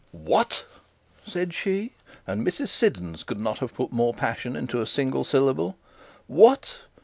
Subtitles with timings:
[0.11, 0.65] 'What!'
[1.27, 1.93] said she,
[2.25, 5.77] and Mrs Siddons could not have put more passion into a single syllable,
[6.25, 6.79] 'What!